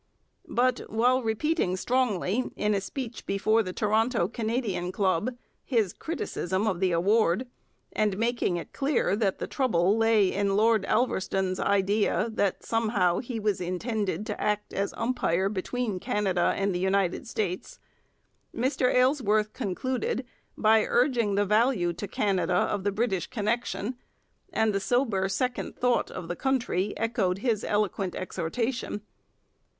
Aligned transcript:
But 0.47 0.79
while 0.89 1.21
repeating 1.21 1.77
strongly, 1.77 2.45
in 2.55 2.73
a 2.73 2.81
speech 2.81 3.27
before 3.27 3.61
the 3.61 3.71
Toronto 3.71 4.27
Canadian 4.27 4.91
Club, 4.91 5.35
his 5.63 5.93
criticism 5.93 6.65
of 6.65 6.79
the 6.79 6.91
award, 6.91 7.45
and 7.93 8.17
making 8.17 8.57
it 8.57 8.73
clear 8.73 9.15
that 9.15 9.37
the 9.37 9.45
trouble 9.45 9.95
lay 9.95 10.33
in 10.33 10.55
Lord 10.55 10.85
Alverstone's 10.87 11.59
idea 11.59 12.29
that 12.33 12.63
somehow 12.65 13.19
he 13.19 13.39
was 13.39 13.61
intended 13.61 14.25
to 14.25 14.41
act 14.41 14.73
as 14.73 14.91
umpire 14.97 15.49
between 15.49 15.99
Canada 15.99 16.51
and 16.57 16.73
the 16.73 16.79
United 16.79 17.27
States, 17.27 17.77
Mr 18.55 18.91
Aylesworth 18.91 19.53
concluded 19.53 20.25
by 20.57 20.83
urging 20.83 21.35
the 21.35 21.45
value 21.45 21.93
to 21.93 22.07
Canada 22.07 22.55
of 22.55 22.81
British 22.95 23.27
connection; 23.27 23.97
and 24.51 24.73
the 24.73 24.79
sober 24.79 25.29
second 25.29 25.75
thought 25.75 26.09
of 26.09 26.27
the 26.27 26.35
country 26.35 26.95
echoed 26.97 27.37
his 27.37 27.63
eloquent 27.63 28.15
exhortation. 28.15 29.01